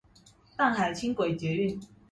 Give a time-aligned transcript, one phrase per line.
[0.57, 1.79] 淡海輕軌捷運